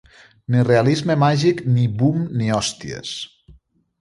[0.53, 3.17] Ni realisme màgic ni boom ni hòsties.